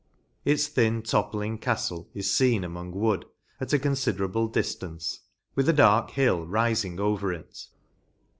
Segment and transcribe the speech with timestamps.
[0.45, 3.23] Its thin toppling .caftle is feen among wood,
[3.59, 5.19] at a confiderable diftance,
[5.53, 7.67] with a dark hill rifmg over it.